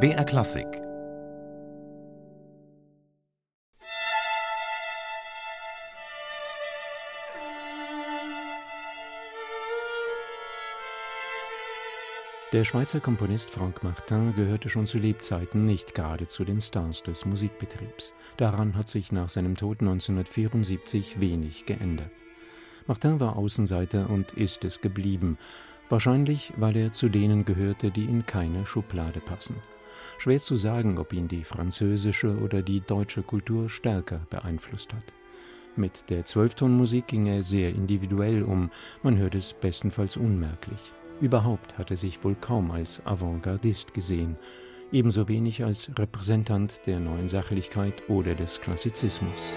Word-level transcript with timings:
BR 0.00 0.24
Klassik 0.24 0.66
Der 12.52 12.64
Schweizer 12.64 13.00
Komponist 13.00 13.50
Franck 13.50 13.82
Martin 13.82 14.34
gehörte 14.34 14.70
schon 14.70 14.86
zu 14.86 14.98
Lebzeiten 14.98 15.66
nicht 15.66 15.94
gerade 15.94 16.26
zu 16.28 16.44
den 16.44 16.62
Stars 16.62 17.02
des 17.02 17.26
Musikbetriebs. 17.26 18.14
Daran 18.38 18.74
hat 18.74 18.88
sich 18.88 19.12
nach 19.12 19.28
seinem 19.28 19.54
Tod 19.54 19.80
1974 19.80 21.20
wenig 21.20 21.66
geändert. 21.66 22.10
Martin 22.86 23.20
war 23.20 23.36
Außenseiter 23.36 24.10
und 24.10 24.32
ist 24.32 24.64
es 24.64 24.80
geblieben, 24.80 25.38
wahrscheinlich 25.88 26.52
weil 26.56 26.76
er 26.76 26.92
zu 26.92 27.08
denen 27.08 27.44
gehörte, 27.44 27.90
die 27.90 28.04
in 28.04 28.26
keine 28.26 28.66
Schublade 28.66 29.20
passen. 29.20 29.56
Schwer 30.18 30.40
zu 30.40 30.56
sagen, 30.56 30.98
ob 30.98 31.12
ihn 31.12 31.28
die 31.28 31.44
französische 31.44 32.36
oder 32.38 32.62
die 32.62 32.80
deutsche 32.80 33.22
Kultur 33.22 33.68
stärker 33.68 34.26
beeinflusst 34.30 34.92
hat. 34.92 35.04
Mit 35.76 36.10
der 36.10 36.24
Zwölftonmusik 36.24 37.06
ging 37.06 37.26
er 37.26 37.42
sehr 37.42 37.70
individuell 37.70 38.42
um, 38.42 38.70
man 39.02 39.16
hört 39.16 39.34
es 39.34 39.54
bestenfalls 39.54 40.16
unmerklich. 40.16 40.92
Überhaupt 41.20 41.78
hat 41.78 41.90
er 41.90 41.96
sich 41.96 42.22
wohl 42.24 42.34
kaum 42.34 42.70
als 42.70 43.04
Avantgardist 43.06 43.94
gesehen, 43.94 44.36
ebenso 44.90 45.28
wenig 45.28 45.64
als 45.64 45.90
Repräsentant 45.98 46.80
der 46.86 47.00
neuen 47.00 47.28
Sachlichkeit 47.28 48.08
oder 48.08 48.34
des 48.34 48.60
Klassizismus. 48.60 49.56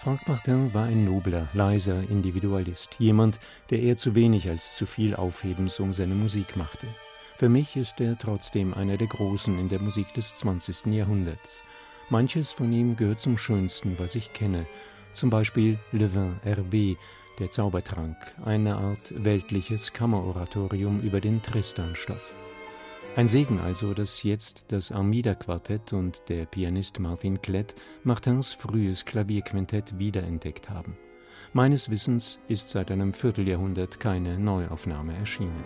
Frank 0.00 0.28
Martin 0.28 0.72
war 0.72 0.84
ein 0.84 1.04
nobler, 1.04 1.48
leiser 1.54 2.08
Individualist, 2.08 2.94
jemand, 3.00 3.40
der 3.70 3.80
eher 3.80 3.96
zu 3.96 4.14
wenig 4.14 4.48
als 4.48 4.76
zu 4.76 4.86
viel 4.86 5.16
Aufhebens 5.16 5.80
um 5.80 5.92
seine 5.92 6.14
Musik 6.14 6.56
machte. 6.56 6.86
Für 7.36 7.48
mich 7.48 7.74
ist 7.74 8.00
er 8.00 8.16
trotzdem 8.16 8.74
einer 8.74 8.96
der 8.96 9.08
Großen 9.08 9.58
in 9.58 9.68
der 9.68 9.80
Musik 9.80 10.14
des 10.14 10.36
20. 10.36 10.86
Jahrhunderts. 10.94 11.64
Manches 12.10 12.52
von 12.52 12.72
ihm 12.72 12.94
gehört 12.94 13.18
zum 13.18 13.36
Schönsten, 13.36 13.98
was 13.98 14.14
ich 14.14 14.32
kenne, 14.32 14.66
zum 15.14 15.30
Beispiel 15.30 15.80
Le 15.90 16.14
Vin 16.14 16.36
RB, 16.46 16.96
der 17.40 17.50
Zaubertrank, 17.50 18.16
eine 18.44 18.76
Art 18.76 19.12
weltliches 19.16 19.92
Kammeroratorium 19.92 21.00
über 21.00 21.20
den 21.20 21.42
Tristan-Stoff. 21.42 22.36
Ein 23.16 23.26
Segen 23.26 23.58
also, 23.58 23.94
dass 23.94 24.22
jetzt 24.22 24.66
das 24.68 24.92
Armida-Quartett 24.92 25.92
und 25.92 26.28
der 26.28 26.46
Pianist 26.46 27.00
Martin 27.00 27.42
Klett 27.42 27.74
Martins 28.04 28.52
frühes 28.52 29.04
Klavierquintett 29.04 29.98
wiederentdeckt 29.98 30.70
haben. 30.70 30.96
Meines 31.52 31.90
Wissens 31.90 32.38
ist 32.46 32.68
seit 32.68 32.90
einem 32.90 33.12
Vierteljahrhundert 33.12 33.98
keine 33.98 34.38
Neuaufnahme 34.38 35.16
erschienen. 35.16 35.64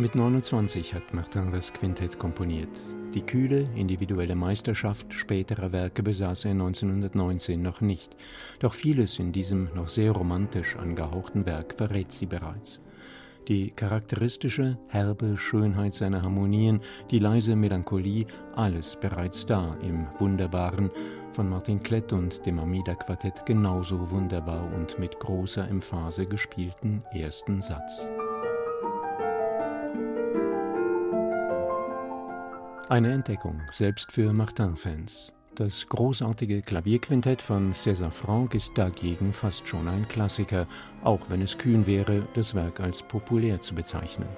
Mit 0.00 0.14
29 0.14 0.94
hat 0.94 1.12
Martin 1.12 1.52
das 1.52 1.74
Quintett 1.74 2.18
komponiert. 2.18 2.70
Die 3.12 3.20
kühle, 3.20 3.68
individuelle 3.76 4.34
Meisterschaft 4.34 5.12
späterer 5.12 5.72
Werke 5.72 6.02
besaß 6.02 6.46
er 6.46 6.52
1919 6.52 7.60
noch 7.60 7.82
nicht. 7.82 8.16
Doch 8.60 8.72
vieles 8.72 9.18
in 9.18 9.30
diesem 9.30 9.68
noch 9.74 9.90
sehr 9.90 10.12
romantisch 10.12 10.74
angehauchten 10.76 11.44
Werk 11.44 11.74
verrät 11.76 12.12
sie 12.12 12.24
bereits. 12.24 12.80
Die 13.46 13.72
charakteristische, 13.72 14.78
herbe 14.88 15.36
Schönheit 15.36 15.92
seiner 15.92 16.22
Harmonien, 16.22 16.80
die 17.10 17.18
leise 17.18 17.54
Melancholie, 17.54 18.24
alles 18.54 18.96
bereits 18.98 19.44
da 19.44 19.76
im 19.82 20.06
wunderbaren, 20.18 20.90
von 21.32 21.46
Martin 21.46 21.82
Klett 21.82 22.14
und 22.14 22.46
dem 22.46 22.58
Amida-Quartett 22.58 23.44
genauso 23.44 24.10
wunderbar 24.10 24.66
und 24.74 24.98
mit 24.98 25.20
großer 25.20 25.68
Emphase 25.68 26.24
gespielten 26.24 27.02
ersten 27.12 27.60
Satz. 27.60 28.08
Eine 32.90 33.12
Entdeckung, 33.12 33.60
selbst 33.70 34.10
für 34.10 34.32
Martin-Fans. 34.32 35.32
Das 35.54 35.86
großartige 35.86 36.60
Klavierquintett 36.60 37.40
von 37.40 37.72
César 37.72 38.10
Franck 38.10 38.56
ist 38.56 38.76
dagegen 38.76 39.32
fast 39.32 39.68
schon 39.68 39.86
ein 39.86 40.08
Klassiker, 40.08 40.66
auch 41.04 41.20
wenn 41.28 41.40
es 41.40 41.56
kühn 41.56 41.86
wäre, 41.86 42.26
das 42.34 42.52
Werk 42.56 42.80
als 42.80 43.04
populär 43.04 43.60
zu 43.60 43.76
bezeichnen. 43.76 44.28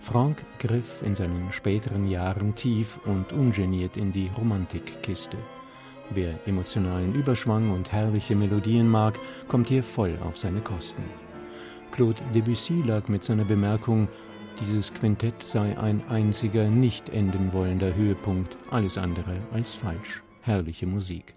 Franck 0.00 0.46
griff 0.58 1.02
in 1.02 1.14
seinen 1.14 1.52
späteren 1.52 2.08
Jahren 2.08 2.54
tief 2.54 2.98
und 3.04 3.34
ungeniert 3.34 3.98
in 3.98 4.12
die 4.12 4.30
Romantikkiste. 4.34 5.36
Wer 6.08 6.38
emotionalen 6.46 7.14
Überschwang 7.14 7.70
und 7.70 7.92
herrliche 7.92 8.34
Melodien 8.34 8.88
mag, 8.88 9.18
kommt 9.46 9.68
hier 9.68 9.82
voll 9.82 10.18
auf 10.26 10.38
seine 10.38 10.62
Kosten. 10.62 11.04
Claude 11.92 12.22
Debussy 12.34 12.82
lag 12.86 13.08
mit 13.08 13.22
seiner 13.22 13.44
Bemerkung 13.44 14.08
dieses 14.60 14.92
Quintett 14.92 15.42
sei 15.42 15.76
ein 15.78 16.02
einziger 16.08 16.68
nicht 16.68 17.08
enden 17.08 17.52
wollender 17.52 17.94
Höhepunkt, 17.94 18.56
alles 18.70 18.98
andere 18.98 19.38
als 19.52 19.74
falsch. 19.74 20.22
Herrliche 20.42 20.86
Musik. 20.86 21.34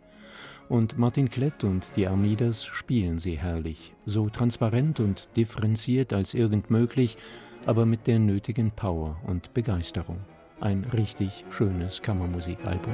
Und 0.69 0.97
Martin 0.97 1.29
Klett 1.29 1.63
und 1.63 1.87
die 1.95 2.07
Armidas 2.07 2.65
spielen 2.65 3.19
sie 3.19 3.37
herrlich, 3.37 3.93
so 4.05 4.29
transparent 4.29 4.99
und 4.99 5.29
differenziert 5.37 6.11
als 6.11 6.33
irgend 6.33 6.69
möglich, 6.69 7.17
aber 7.65 7.85
mit 7.85 8.07
der 8.07 8.19
nötigen 8.19 8.71
Power 8.71 9.17
und 9.25 9.53
Begeisterung. 9.53 10.19
Ein 10.59 10.83
richtig 10.93 11.45
schönes 11.49 12.01
Kammermusikalbum. 12.01 12.93